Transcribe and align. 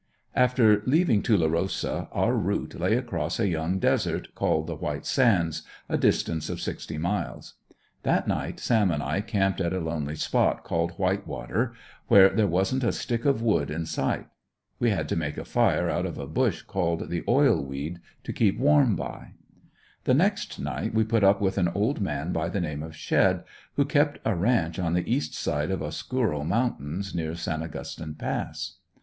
After 0.33 0.81
leaving 0.87 1.21
Tulerosa 1.21 2.07
our 2.11 2.33
route 2.33 2.73
lay 2.73 2.95
across 2.97 3.39
a 3.39 3.47
young 3.47 3.77
desert, 3.77 4.33
called 4.33 4.65
the 4.65 4.75
"White 4.75 5.05
Sands," 5.05 5.61
a 5.87 5.95
distance 5.95 6.49
of 6.49 6.59
sixty 6.59 6.97
miles. 6.97 7.53
That 8.01 8.27
night 8.27 8.59
Sam 8.59 8.89
and 8.89 9.03
I 9.03 9.21
camped 9.21 9.61
at 9.61 9.73
a 9.73 9.79
lonely 9.79 10.15
spot 10.15 10.63
called 10.63 10.93
"White 10.97 11.27
Water," 11.27 11.73
where 12.07 12.29
there 12.29 12.47
wasn't 12.47 12.83
a 12.83 12.91
stick 12.91 13.25
of 13.25 13.43
wood 13.43 13.69
in 13.69 13.85
sight. 13.85 14.25
We 14.79 14.89
had 14.89 15.07
to 15.09 15.15
make 15.15 15.37
a 15.37 15.45
fire 15.45 15.87
out 15.87 16.07
of 16.07 16.17
a 16.17 16.25
bush 16.25 16.63
called 16.63 17.11
the 17.11 17.23
"oil 17.27 17.63
weed" 17.63 17.99
to 18.23 18.33
keep 18.33 18.57
warm 18.57 18.95
by. 18.95 19.33
The 20.05 20.15
next 20.15 20.59
night 20.59 20.95
we 20.95 21.03
put 21.03 21.23
up 21.23 21.39
with 21.41 21.59
an 21.59 21.67
old 21.75 22.01
man 22.01 22.31
by 22.33 22.49
the 22.49 22.59
name 22.59 22.81
of 22.81 22.95
Shedd, 22.95 23.43
who 23.75 23.85
kept 23.85 24.17
a 24.25 24.33
ranch 24.33 24.79
on 24.79 24.93
the 24.95 25.07
east 25.07 25.35
side 25.35 25.69
of 25.69 25.81
Osscuro 25.83 26.43
mountains, 26.43 27.13
near 27.13 27.35
San 27.35 27.61
Augustine 27.61 28.15
Pass. 28.15 28.77